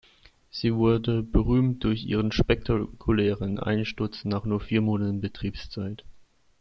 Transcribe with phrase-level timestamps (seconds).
[0.49, 6.03] Sie wurde berühmt durch ihren spektakulären Einsturz nach nur vier Monaten Betriebszeit.